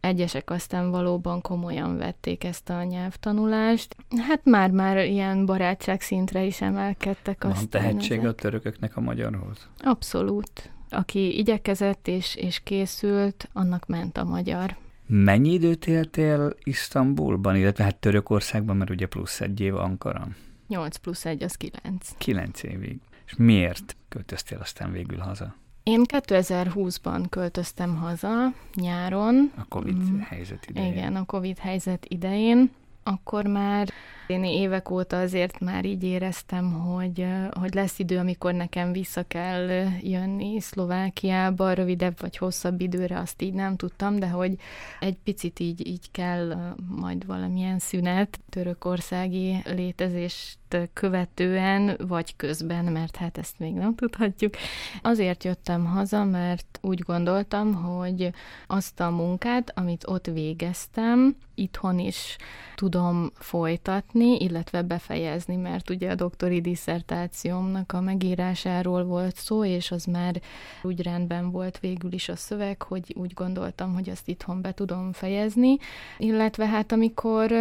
[0.00, 3.96] Egyesek aztán valóban komolyan vették ezt a nyelvtanulást.
[4.28, 7.44] Hát már-már ilyen barátság szintre is emelkedtek.
[7.44, 8.30] Van tehetség ezek.
[8.30, 9.68] a törököknek a magyarhoz?
[9.78, 10.70] Abszolút.
[10.90, 14.76] Aki igyekezett és, és készült, annak ment a magyar.
[15.10, 20.28] Mennyi időt éltél Isztambulban, illetve hát Törökországban, mert ugye plusz egy év Ankara?
[20.68, 22.14] 8 plusz 1 az 9.
[22.18, 22.98] 9 évig.
[23.26, 25.54] És miért költöztél aztán végül haza?
[25.82, 29.52] Én 2020-ban költöztem haza, nyáron.
[29.56, 30.92] A Covid mm, helyzet idején.
[30.92, 32.70] Igen, a Covid helyzet idején.
[33.08, 33.88] Akkor már
[34.26, 39.68] én évek óta azért már így éreztem, hogy, hogy lesz idő, amikor nekem vissza kell
[40.00, 44.54] jönni Szlovákiába, rövidebb vagy hosszabb időre, azt így nem tudtam, de hogy
[45.00, 48.40] egy picit így, így kell majd valamilyen szünet.
[48.50, 50.58] Törökországi létezést
[50.92, 54.54] követően, vagy közben, mert hát ezt még nem tudhatjuk.
[55.02, 58.30] Azért jöttem haza, mert úgy gondoltam, hogy
[58.66, 62.36] azt a munkát, amit ott végeztem, itthon is
[62.74, 70.04] tudom folytatni, illetve befejezni, mert ugye a doktori diszertációmnak a megírásáról volt szó, és az
[70.04, 70.40] már
[70.82, 75.12] úgy rendben volt végül is a szöveg, hogy úgy gondoltam, hogy azt itthon be tudom
[75.12, 75.76] fejezni,
[76.18, 77.52] illetve hát amikor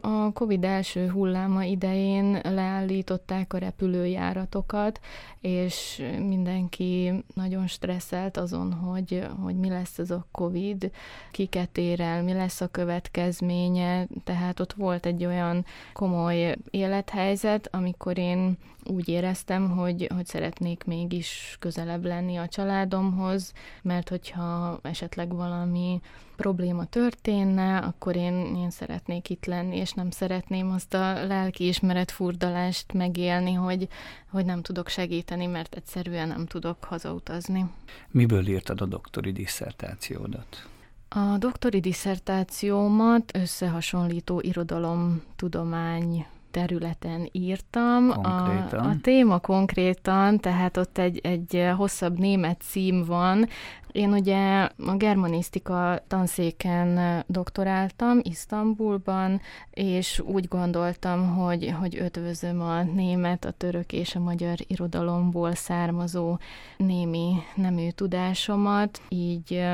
[0.00, 5.00] a Covid első hulláma idején leállították a repülőjáratokat,
[5.40, 10.90] és mindenki nagyon stresszelt azon, hogy, hogy mi lesz ez a Covid,
[11.30, 18.18] kiket ér el, mi lesz a következménye, tehát ott volt egy olyan komoly élethelyzet, amikor
[18.18, 26.00] én úgy éreztem, hogy, hogy szeretnék mégis közelebb lenni a családomhoz, mert hogyha esetleg valami
[26.36, 32.92] probléma történne, akkor én, én szeretnék itt lenni, és nem szeretném azt a lelkiismeret furdalást
[32.92, 33.88] megélni, hogy,
[34.30, 37.66] hogy nem tudok segíteni, mert egyszerűen nem tudok hazautazni.
[38.10, 40.68] Miből írtad a doktori diszertációdat?
[41.08, 48.10] A doktori diszertációmat összehasonlító irodalomtudomány területen írtam.
[48.10, 53.48] A, a téma konkrétan, tehát ott egy, egy hosszabb német cím van,
[53.94, 59.40] én ugye a germanisztika tanszéken doktoráltam Isztambulban,
[59.70, 66.38] és úgy gondoltam, hogy, hogy ötvözöm a német, a török és a magyar irodalomból származó
[66.76, 69.64] némi nemű tudásomat, így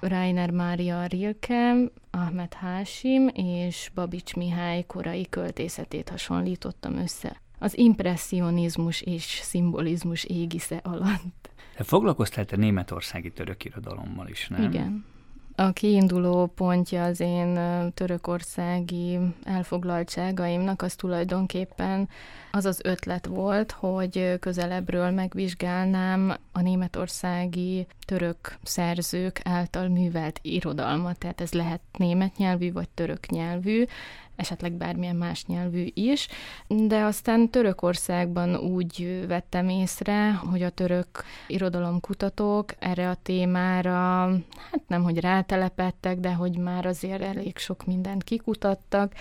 [0.00, 1.74] Rainer Mária Rilke,
[2.16, 11.50] Ahmed Hásim és Babics Mihály korai költészetét hasonlítottam össze az impressionizmus és szimbolizmus égisze alatt.
[11.76, 14.62] De foglalkoztál te németországi török irodalommal is, nem?
[14.62, 15.04] Igen.
[15.58, 17.58] A kiinduló pontja az én
[17.94, 22.08] törökországi elfoglaltságaimnak az tulajdonképpen
[22.52, 31.40] az az ötlet volt, hogy közelebbről megvizsgálnám a németországi török szerzők által művelt irodalmat, tehát
[31.40, 33.84] ez lehet német nyelvű vagy török nyelvű,
[34.36, 36.28] esetleg bármilyen más nyelvű is,
[36.66, 43.92] de aztán Törökországban úgy vettem észre, hogy a török irodalomkutatók erre a témára,
[44.70, 49.12] hát nem, hogy rátelepettek, de hogy már azért elég sok mindent kikutattak,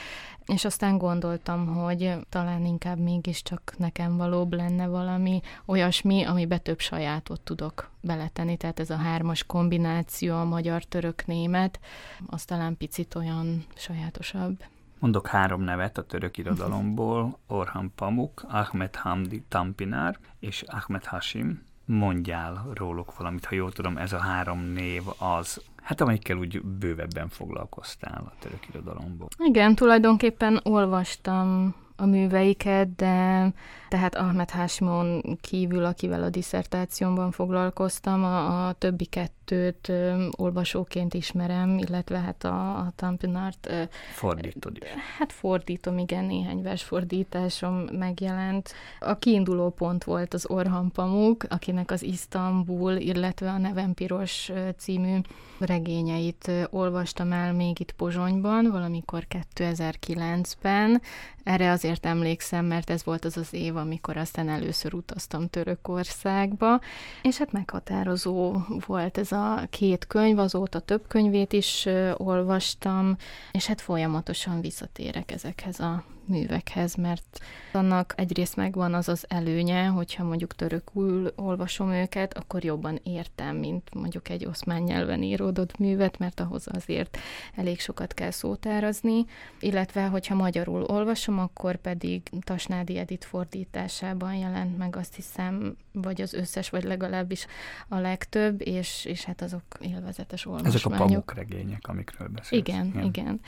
[0.45, 7.41] és aztán gondoltam, hogy talán inkább mégiscsak nekem valóbb lenne valami olyasmi, amibe több sajátot
[7.41, 11.79] tudok beletenni, tehát ez a hármas kombináció, a magyar-török-német,
[12.27, 14.63] az talán picit olyan sajátosabb.
[15.05, 21.63] Mondok három nevet a török irodalomból, Orhan Pamuk, Ahmed Hamdi Tampinár és Ahmed Hashim.
[21.85, 27.29] Mondjál róluk valamit, ha jól tudom, ez a három név az, hát amelyikkel úgy bővebben
[27.29, 29.27] foglalkoztál a török irodalomból.
[29.37, 33.53] Igen, tulajdonképpen olvastam a műveiket, de
[33.95, 41.77] tehát Ahmed Hashimon kívül, akivel a diszertációmban foglalkoztam, a, a többi kettőt ö, olvasóként ismerem,
[41.77, 43.67] illetve hát a, a Tampinart...
[43.69, 44.89] Ö, Fordítod is.
[45.17, 48.73] Hát fordítom, igen, néhány versfordításom megjelent.
[48.99, 55.17] A kiinduló pont volt az Orhan Pamuk, akinek az Isztambul, illetve a Neven Piros című
[55.59, 61.01] regényeit olvastam el még itt Pozsonyban, valamikor 2009-ben.
[61.45, 66.79] Erre azért emlékszem, mert ez volt az az év, amikor aztán először utaztam Törökországba,
[67.21, 68.55] és hát meghatározó
[68.85, 73.17] volt ez a két könyv, azóta több könyvét is olvastam,
[73.51, 77.39] és hát folyamatosan visszatérek ezekhez a művekhez, mert
[77.71, 83.93] annak egyrészt megvan az az előnye, hogyha mondjuk törökül olvasom őket, akkor jobban értem, mint
[83.93, 87.17] mondjuk egy oszmán nyelven íródott művet, mert ahhoz azért
[87.55, 89.25] elég sokat kell szótárazni,
[89.59, 96.33] illetve hogyha magyarul olvasom, akkor pedig Tasnádi Edit fordításában jelent meg azt hiszem, vagy az
[96.33, 97.45] összes, vagy legalábbis
[97.87, 100.75] a legtöbb, és, és hát azok élvezetes olvasmányok.
[100.75, 102.67] Ezek a pamuk regények, amikről beszélsz.
[102.67, 103.03] Igen, igen.
[103.03, 103.39] igen.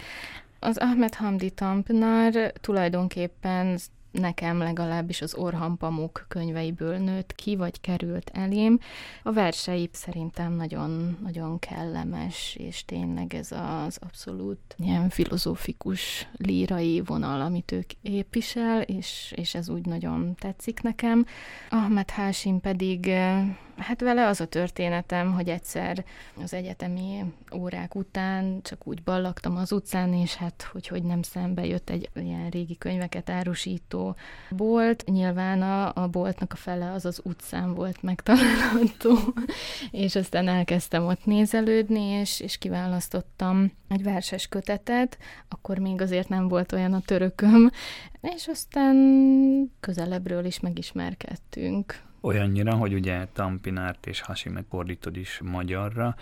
[0.59, 3.77] Az Ahmed Hamdi Tampnar tulajdonképpen
[4.17, 8.79] nekem legalábbis az Orhan Pamuk könyveiből nőtt ki, vagy került elém.
[9.23, 17.41] A versei szerintem nagyon, nagyon kellemes, és tényleg ez az abszolút ilyen filozófikus, lírai vonal,
[17.41, 21.25] amit ők épvisel, és, és ez úgy nagyon tetszik nekem.
[21.69, 23.11] Ahmed Hásim pedig
[23.77, 26.05] Hát vele az a történetem, hogy egyszer
[26.41, 31.65] az egyetemi órák után csak úgy ballaktam az utcán, és hát hogy, hogy nem szembe
[31.65, 34.06] jött egy ilyen régi könyveket árusító
[34.49, 35.03] bolt.
[35.05, 39.17] Nyilván a, a boltnak a fele az az utcán volt megtalálható,
[39.91, 45.17] és aztán elkezdtem ott nézelődni, és, és kiválasztottam egy verses kötetet,
[45.47, 47.69] akkor még azért nem volt olyan a törököm,
[48.21, 48.95] és aztán
[49.79, 56.15] közelebbről is megismerkedtünk olyannyira, hogy ugye Tampinárt és Hasimet fordítod is magyarra.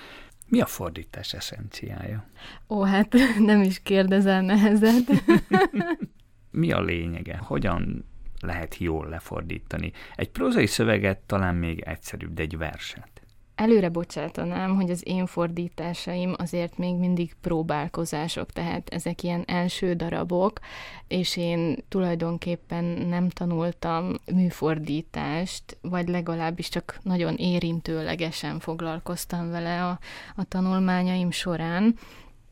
[0.48, 2.26] Mi a fordítás eszenciája?
[2.70, 5.04] Ó, hát nem is kérdezel nehezet.
[6.56, 7.38] Mi a lényege?
[7.38, 8.06] Hogyan
[8.40, 9.92] lehet jól lefordítani?
[10.16, 13.10] Egy prózai szöveget talán még egyszerűbb, de egy verset.
[13.56, 20.60] Előre bocsátanám, hogy az én fordításaim azért még mindig próbálkozások, tehát ezek ilyen első darabok,
[21.08, 30.00] és én tulajdonképpen nem tanultam műfordítást, vagy legalábbis csak nagyon érintőlegesen foglalkoztam vele a,
[30.36, 31.96] a tanulmányaim során.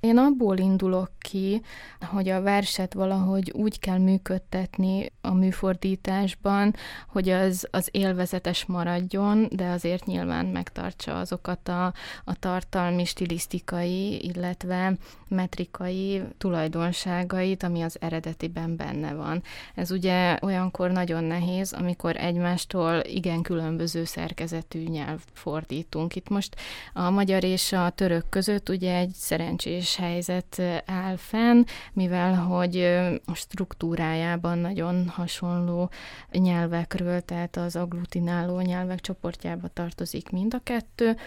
[0.04, 1.62] Én abból indulok ki,
[2.00, 6.76] hogy a verset valahogy úgy kell működtetni a műfordításban,
[7.08, 14.94] hogy az, az élvezetes maradjon, de azért nyilván megtartsa azokat a, a tartalmi, stilisztikai, illetve
[15.28, 19.44] metrikai tulajdonságait, ami az eredetiben benne van.
[19.76, 26.16] Ez ugye olyankor nagyon nehéz, amikor egymástól igen különböző szerkezetű nyelv fordítunk.
[26.16, 26.56] Itt most
[26.94, 32.78] a magyar és a török között ugye egy szerencsés helyzet áll fenn, mivel hogy
[33.26, 35.90] a struktúrájában nagyon hasonló
[36.32, 41.18] nyelvekről, tehát az agglutináló nyelvek csoportjába tartozik mind a kettő,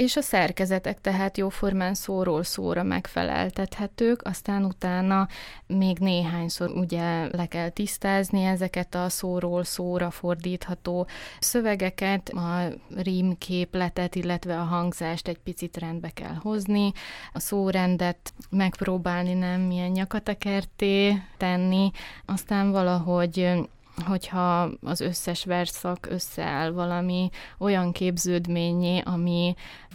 [0.00, 5.28] és a szerkezetek tehát jóformán szóról szóra megfeleltethetők, aztán utána
[5.66, 11.06] még néhányszor ugye le kell tisztázni ezeket a szóról szóra fordítható
[11.38, 16.92] szövegeket, a rímképletet, illetve a hangzást egy picit rendbe kell hozni,
[17.32, 21.90] a szórendet megpróbálni nem milyen nyakatekerté tenni,
[22.24, 23.68] aztán valahogy
[24.06, 29.54] hogyha az összes verszak összeáll valami olyan képződményé, ami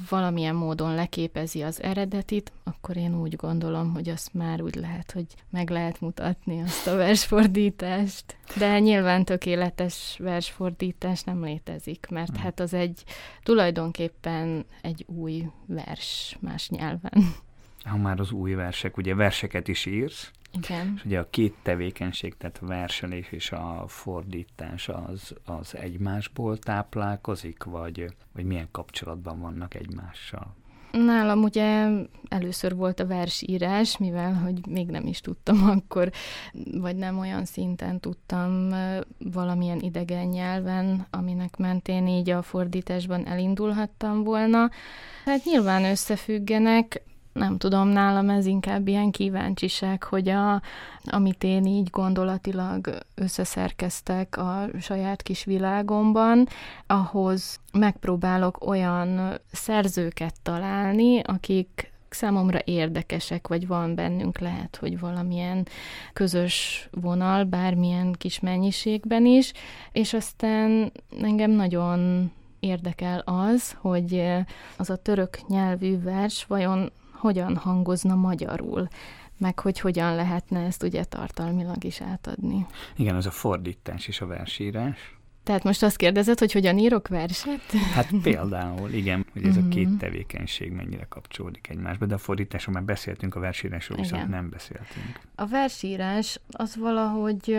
[0.09, 5.25] valamilyen módon leképezi az eredetit, akkor én úgy gondolom, hogy azt már úgy lehet, hogy
[5.49, 8.37] meg lehet mutatni azt a versfordítást.
[8.57, 12.41] De nyilván tökéletes versfordítás nem létezik, mert hmm.
[12.41, 13.03] hát az egy
[13.43, 17.33] tulajdonképpen egy új vers más nyelven.
[17.83, 20.93] Ha már az új versek, ugye verseket is írsz, Igen.
[20.95, 27.63] És ugye a két tevékenység, tehát a verselés és a fordítás az, az egymásból táplálkozik,
[27.63, 30.55] vagy, vagy milyen kapcsolatban vannak egymással?
[31.03, 31.87] Nálam ugye
[32.27, 36.11] először volt a versírás, mivel hogy még nem is tudtam akkor,
[36.71, 38.69] vagy nem olyan szinten tudtam
[39.17, 44.69] valamilyen idegen nyelven, aminek mentén így a fordításban elindulhattam volna.
[45.25, 47.01] Hát nyilván összefüggenek,
[47.35, 50.61] nem tudom, nálam ez inkább ilyen kíváncsiság, hogy a,
[51.05, 56.47] amit én így gondolatilag összeszerkeztek a saját kis világomban,
[56.87, 65.67] ahhoz megpróbálok olyan szerzőket találni, akik számomra érdekesek, vagy van bennünk lehet, hogy valamilyen
[66.13, 69.51] közös vonal, bármilyen kis mennyiségben is,
[69.91, 74.23] és aztán engem nagyon érdekel az, hogy
[74.77, 78.87] az a török nyelvű vers vajon hogyan hangozna magyarul,
[79.37, 82.65] meg hogy hogyan lehetne ezt ugye tartalmilag is átadni.
[82.95, 85.15] Igen, az a fordítás és a versírás.
[85.43, 87.71] Tehát most azt kérdezed, hogy hogyan írok verset?
[87.93, 89.97] Hát például, igen, hogy ez a két mhm.
[89.97, 94.33] tevékenység mennyire kapcsolódik egymásba, de a fordításról már beszéltünk, a versírásról viszont igen.
[94.33, 95.19] nem beszéltünk.
[95.35, 97.57] A versírás az valahogy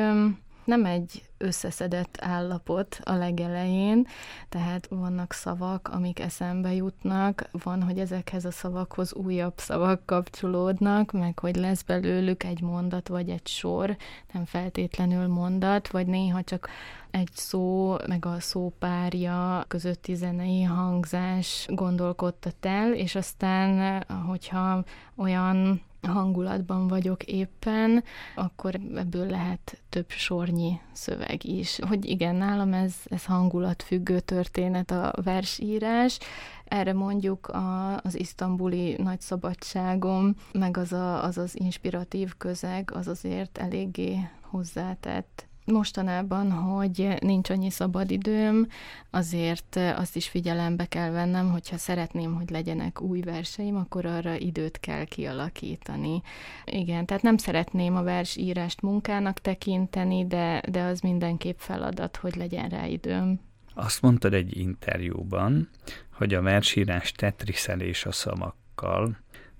[0.67, 4.07] nem egy összeszedett állapot a legelején,
[4.49, 11.39] tehát vannak szavak, amik eszembe jutnak, van, hogy ezekhez a szavakhoz újabb szavak kapcsolódnak, meg
[11.39, 13.97] hogy lesz belőlük egy mondat vagy egy sor,
[14.33, 16.69] nem feltétlenül mondat, vagy néha csak
[17.11, 24.85] egy szó, meg a szópárja közötti zenei hangzás gondolkodtat el, és aztán, hogyha
[25.17, 28.04] olyan hangulatban vagyok éppen,
[28.34, 31.78] akkor ebből lehet több sornyi szöveg is.
[31.88, 36.18] Hogy igen, nálam ez, ez hangulatfüggő történet a versírás,
[36.64, 43.09] erre mondjuk a, az isztambuli nagy szabadságom, meg az, a, az az inspiratív közeg, az
[43.09, 48.69] azért eléggé hozzátett mostanában, hogy nincs annyi szabadidőm,
[49.11, 54.81] azért azt is figyelembe kell vennem, hogyha szeretném, hogy legyenek új verseim, akkor arra időt
[54.81, 56.23] kell kialakítani.
[56.64, 62.69] Igen, tehát nem szeretném a versírást munkának tekinteni, de, de az mindenképp feladat, hogy legyen
[62.69, 63.41] rá időm.
[63.75, 65.69] Azt mondtad egy interjúban,
[66.12, 69.17] hogy a versírás tetriszelés a szavakkal,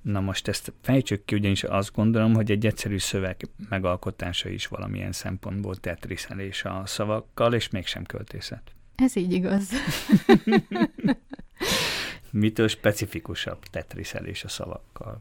[0.07, 5.13] Na most ezt fejtsük ki, ugyanis azt gondolom, hogy egy egyszerű szöveg megalkotása is valamilyen
[5.13, 8.73] szempontból tetriszelés a szavakkal, és mégsem költészet.
[8.95, 9.71] Ez így igaz.
[12.31, 15.19] Mitől specifikusabb tetriszelés a szavakkal?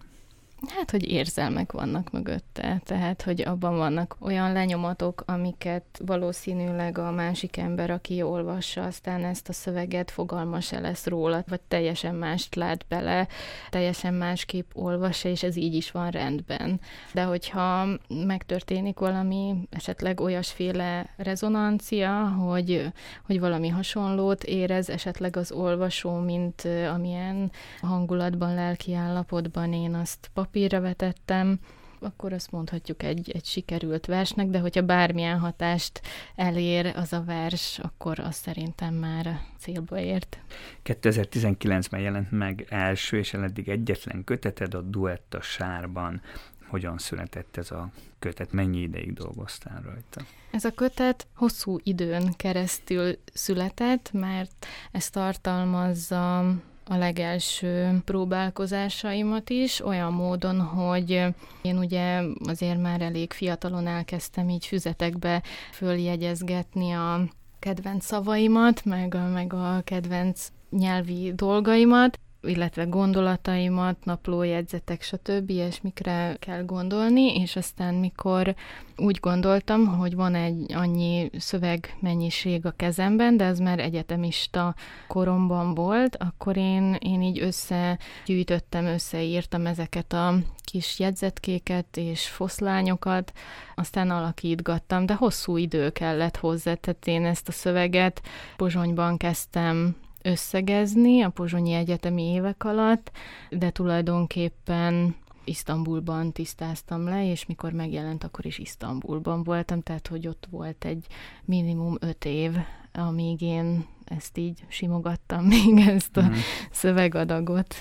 [0.68, 7.58] Hát, hogy érzelmek vannak mögötte, tehát, hogy abban vannak olyan lenyomatok, amiket valószínűleg a másik
[7.58, 12.86] ember, aki olvassa, aztán ezt a szöveget fogalma se lesz róla, vagy teljesen mást lát
[12.88, 13.28] bele,
[13.70, 16.80] teljesen másképp olvassa, és ez így is van rendben.
[17.14, 17.88] De hogyha
[18.26, 22.92] megtörténik valami esetleg olyasféle rezonancia, hogy,
[23.26, 27.52] hogy valami hasonlót érez esetleg az olvasó, mint amilyen
[27.82, 31.60] hangulatban, lelki állapotban én azt papírra vetettem,
[32.00, 36.02] akkor azt mondhatjuk egy, egy sikerült versnek, de hogyha bármilyen hatást
[36.36, 40.40] elér az a vers, akkor az szerintem már célba ért.
[40.86, 46.22] 2019-ben jelent meg első és eddig egyetlen köteted a Duett a sárban.
[46.68, 47.90] Hogyan született ez a
[48.20, 48.52] kötet?
[48.52, 50.22] Mennyi ideig dolgoztál rajta?
[50.52, 56.56] Ez a kötet hosszú időn keresztül született, mert ez tartalmazza
[56.88, 61.24] a legelső próbálkozásaimat is, olyan módon, hogy
[61.62, 67.24] én ugye azért már elég fiatalon elkezdtem így füzetekbe följegyezgetni a
[67.60, 75.50] kedvenc szavaimat, meg a, meg a kedvenc nyelvi dolgaimat, illetve gondolataimat, naplójegyzetek, stb.
[75.50, 78.56] ilyesmikre kell gondolni, és aztán mikor
[78.98, 84.76] úgy gondoltam, hogy van egy annyi szövegmennyiség a kezemben, de ez már egyetemista
[85.08, 90.34] koromban volt, akkor én, én így összegyűjtöttem, összeírtam ezeket a
[90.64, 93.32] kis jegyzetkéket és foszlányokat,
[93.76, 98.22] aztán alakítgattam, de hosszú idő kellett hozzá, tehát én ezt a szöveget
[98.58, 103.12] Pozsonyban kezdtem összegezni a Pozsonyi Egyetemi évek alatt,
[103.50, 110.48] de tulajdonképpen Isztambulban tisztáztam le, és mikor megjelent, akkor is Isztambulban voltam, tehát hogy ott
[110.50, 111.06] volt egy
[111.46, 112.56] minimum öt év,
[112.94, 116.34] amíg én ezt így simogattam még ezt a mm.
[116.72, 117.76] szövegadagot.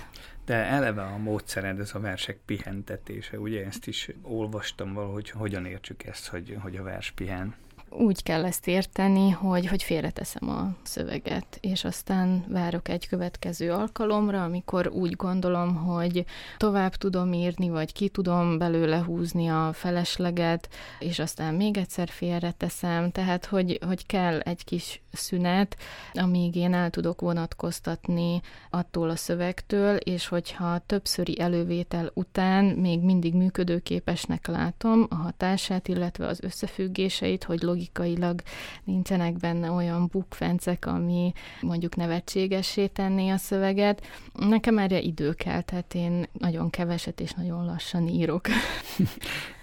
[0.45, 6.05] De eleve a módszered, ez a versek pihentetése, ugye ezt is olvastam valahogy, hogyan értsük
[6.05, 7.55] ezt, hogy, hogy a vers pihen
[7.99, 14.45] úgy kell ezt érteni, hogy, hogy félreteszem a szöveget, és aztán várok egy következő alkalomra,
[14.45, 16.25] amikor úgy gondolom, hogy
[16.57, 20.69] tovább tudom írni, vagy ki tudom belőle húzni a felesleget,
[20.99, 25.77] és aztán még egyszer félreteszem, tehát hogy, hogy kell egy kis szünet,
[26.13, 28.41] amíg én el tudok vonatkoztatni
[28.71, 36.27] attól a szövegtől, és hogyha többszöri elővétel után még mindig működőképesnek látom a hatását, illetve
[36.27, 38.43] az összefüggéseit, hogy logikailag
[38.85, 44.07] nincsenek benne olyan bukfencek, ami mondjuk nevetségessé tenné a szöveget.
[44.33, 48.47] Nekem erre idő kell, tehát én nagyon keveset és nagyon lassan írok.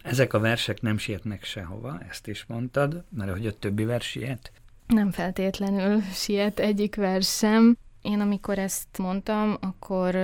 [0.04, 4.52] Ezek a versek nem sietnek sehova, ezt is mondtad, mert hogy a többi vers siet?
[4.88, 7.78] Nem feltétlenül siet egyik vers sem.
[8.02, 10.16] Én amikor ezt mondtam, akkor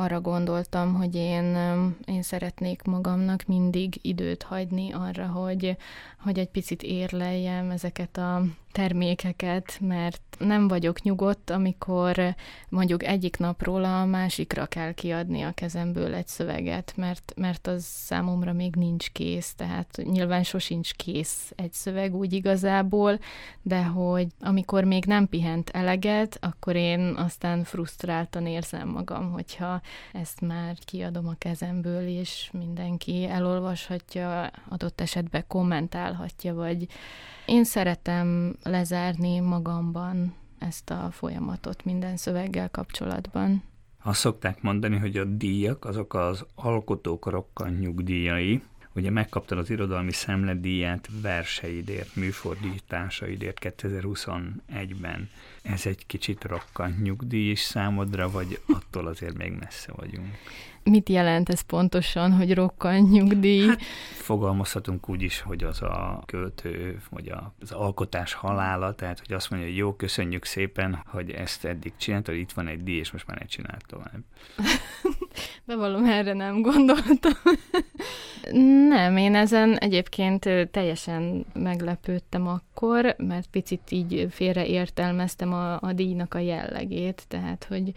[0.00, 1.56] arra gondoltam, hogy én,
[2.04, 5.76] én szeretnék magamnak mindig időt hagyni arra, hogy,
[6.18, 8.42] hogy egy picit érleljem ezeket a
[8.72, 12.34] termékeket, mert nem vagyok nyugodt, amikor
[12.68, 18.52] mondjuk egyik napról a másikra kell kiadni a kezemből egy szöveget, mert, mert az számomra
[18.52, 23.18] még nincs kész, tehát nyilván sosincs kész egy szöveg úgy igazából,
[23.62, 29.80] de hogy amikor még nem pihent eleget, akkor én aztán frusztráltan érzem magam, hogyha
[30.12, 36.86] ezt már kiadom a kezemből, és mindenki elolvashatja, adott esetben kommentálhatja, vagy
[37.46, 43.62] én szeretem lezárni magamban ezt a folyamatot minden szöveggel kapcsolatban.
[44.02, 48.62] Azt szokták mondani, hogy a díjak azok az alkotók rokkant nyugdíjai,
[48.94, 55.30] Ugye megkaptad az irodalmi szemledíját verseidért, műfordításaidért 2021-ben.
[55.62, 60.34] Ez egy kicsit rokkant nyugdíj is számodra, vagy attól azért még messze vagyunk?
[60.82, 63.66] Mit jelent ez pontosan, hogy rokkant nyugdíj?
[63.66, 69.50] Hát, fogalmazhatunk úgy is, hogy az a költő, vagy az alkotás halála, tehát hogy azt
[69.50, 73.26] mondja, hogy jó, köszönjük szépen, hogy ezt eddig csináltad, itt van egy díj, és most
[73.26, 74.20] már ne csinált tovább.
[75.66, 77.32] Bevallom, erre nem gondoltam.
[78.88, 86.38] nem, én ezen egyébként teljesen meglepődtem akkor, mert picit így félreértelmeztem a, a díjnak a
[86.38, 87.92] jellegét, tehát hogy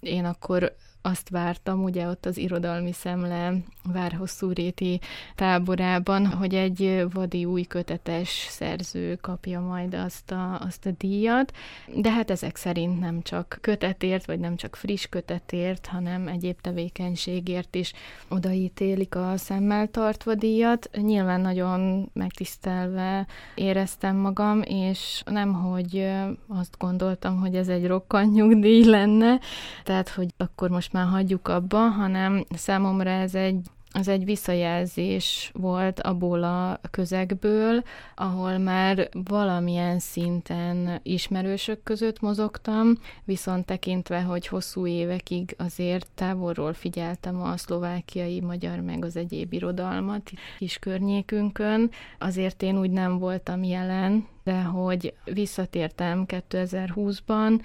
[0.00, 3.52] én akkor azt vártam, ugye ott az irodalmi szemle
[3.92, 5.00] Várhosszúréti
[5.34, 11.52] táborában, hogy egy vadi új kötetes szerző kapja majd azt a, azt a díjat,
[11.94, 17.74] de hát ezek szerint nem csak kötetért, vagy nem csak friss kötetért, hanem egyéb tevékenységért
[17.74, 17.92] is
[18.28, 20.90] odaítélik a szemmel tartva díjat.
[20.92, 26.08] Nyilván nagyon megtisztelve éreztem magam, és nem, hogy
[26.48, 29.38] azt gondoltam, hogy ez egy rokkant nyugdíj lenne,
[29.84, 33.60] tehát, hogy akkor most már hagyjuk abba, hanem számomra ez egy
[33.92, 37.82] az egy visszajelzés volt abból a közegből,
[38.14, 47.42] ahol már valamilyen szinten ismerősök között mozogtam, viszont tekintve, hogy hosszú évekig azért távolról figyeltem
[47.42, 54.26] a szlovákiai, magyar meg az egyéb irodalmat is környékünkön, azért én úgy nem voltam jelen,
[54.44, 57.60] de hogy visszatértem 2020-ban,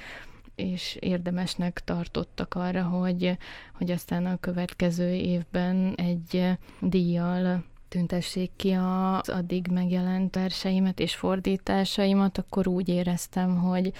[0.55, 3.37] és érdemesnek tartottak arra, hogy,
[3.73, 12.37] hogy aztán a következő évben egy díjjal tüntessék ki az addig megjelent verseimet és fordításaimat,
[12.37, 13.91] akkor úgy éreztem, hogy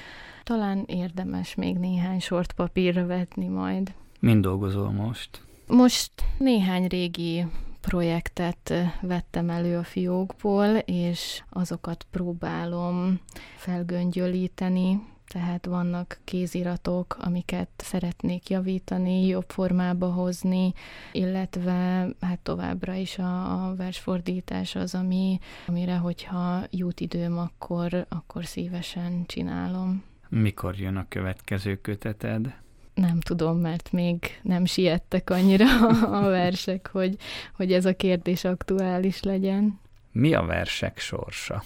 [0.43, 3.93] talán érdemes még néhány sort papírra vetni majd.
[4.19, 5.41] Mind dolgozol most?
[5.67, 7.45] Most néhány régi
[7.81, 13.19] projektet vettem elő a fiókból, és azokat próbálom
[13.55, 15.01] felgöngyölíteni,
[15.33, 20.73] tehát vannak kéziratok, amiket szeretnék javítani, jobb formába hozni,
[21.11, 28.45] illetve hát továbbra is a, a versfordítás az, ami, amire, hogyha jut időm, akkor, akkor
[28.45, 30.03] szívesen csinálom.
[30.29, 32.53] Mikor jön a következő köteted?
[32.93, 35.87] Nem tudom, mert még nem siettek annyira
[36.19, 37.15] a versek, hogy,
[37.55, 39.79] hogy ez a kérdés aktuális legyen.
[40.11, 41.63] Mi a versek sorsa?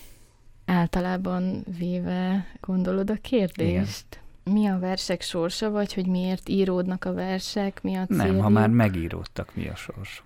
[0.67, 4.05] Általában véve gondolod a kérdést?
[4.43, 4.55] Igen.
[4.55, 8.25] Mi a versek sorsa, vagy hogy miért íródnak a versek, mi a céljuk?
[8.25, 10.25] Nem, ha már megíródtak, mi a sorsuk?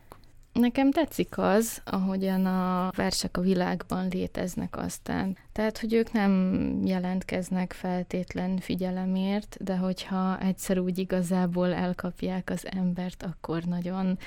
[0.54, 5.38] Nekem tetszik az, ahogyan a versek a világban léteznek aztán.
[5.52, 13.24] Tehát, hogy ők nem jelentkeznek feltétlen figyelemért, de hogyha egyszer úgy igazából elkapják az embert,
[13.24, 14.18] akkor nagyon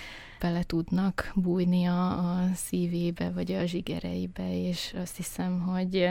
[0.41, 6.09] bele tudnak bújni a, szívébe, vagy a zsigereibe, és azt hiszem, hogy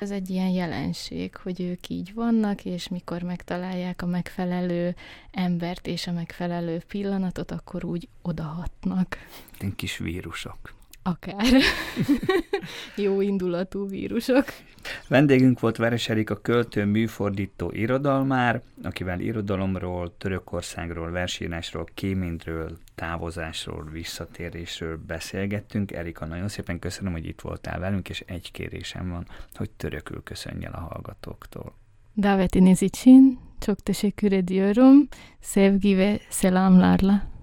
[0.00, 4.94] ez egy ilyen jelenség, hogy ők így vannak, és mikor megtalálják a megfelelő
[5.30, 9.16] embert és a megfelelő pillanatot, akkor úgy odahatnak.
[9.60, 10.58] Ilyen kis vírusok.
[11.02, 11.46] Akár.
[12.96, 14.44] Jó indulatú vírusok.
[15.08, 25.92] Vendégünk volt Veres Erika költő, műfordító irodalmár, akivel irodalomról, Törökországról, versírásról, kémintről, távozásról, visszatérésről beszélgettünk.
[25.92, 30.64] Erika, nagyon szépen köszönöm, hogy itt voltál velünk, és egy kérésem van, hogy törökül köszönj
[30.64, 31.74] el a hallgatóktól.
[32.16, 35.08] Davetiniz için çok teşekkür ediyorum.
[35.40, 37.30] Sevgi ve selamlarla.